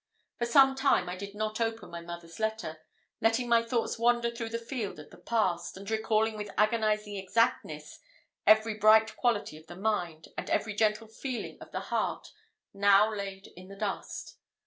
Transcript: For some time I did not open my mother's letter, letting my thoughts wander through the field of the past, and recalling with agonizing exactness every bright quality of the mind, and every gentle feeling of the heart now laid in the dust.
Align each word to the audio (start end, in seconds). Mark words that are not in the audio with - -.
For 0.39 0.47
some 0.47 0.73
time 0.73 1.07
I 1.07 1.15
did 1.15 1.35
not 1.35 1.61
open 1.61 1.91
my 1.91 2.01
mother's 2.01 2.39
letter, 2.39 2.81
letting 3.21 3.47
my 3.47 3.61
thoughts 3.61 3.99
wander 3.99 4.31
through 4.31 4.49
the 4.49 4.57
field 4.57 4.97
of 4.99 5.11
the 5.11 5.17
past, 5.19 5.77
and 5.77 5.87
recalling 5.91 6.37
with 6.37 6.49
agonizing 6.57 7.17
exactness 7.17 7.99
every 8.47 8.73
bright 8.73 9.15
quality 9.15 9.57
of 9.57 9.67
the 9.67 9.75
mind, 9.75 10.29
and 10.39 10.49
every 10.49 10.73
gentle 10.73 11.07
feeling 11.07 11.59
of 11.61 11.71
the 11.71 11.81
heart 11.93 12.29
now 12.73 13.13
laid 13.13 13.53
in 13.55 13.67
the 13.67 13.75
dust. 13.75 14.37